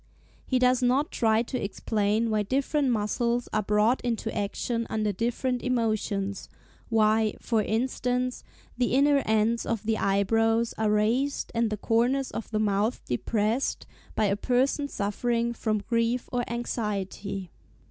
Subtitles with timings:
[0.47, 5.61] He does not try to explain why different muscles are brought into action under different
[5.61, 6.49] emotions;
[6.89, 8.43] why, for instance,
[8.75, 13.85] the inner ends of the eyebrows are raised, and the corners of the mouth depressed,
[14.15, 17.51] by a person suffering from grief or anxiety.